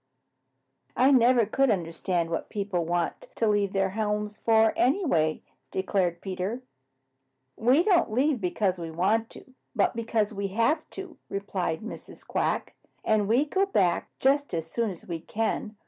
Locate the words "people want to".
2.49-3.47